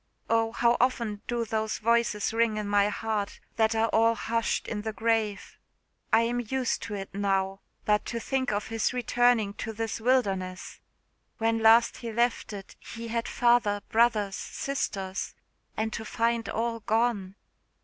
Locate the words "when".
11.37-11.59